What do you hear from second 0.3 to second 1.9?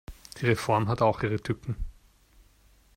Die Reform hat auch ihre Tücken.